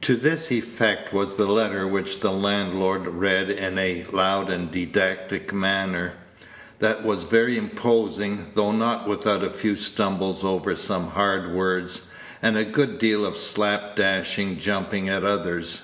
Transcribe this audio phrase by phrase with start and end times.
[0.00, 5.52] To this effect was the letter which the landlord read in a loud and didactic
[5.52, 6.14] manner,
[6.80, 12.10] that was very imposing, though not without a few stumbles over some hard words,
[12.42, 15.82] and a good deal of slap dash jumping at others.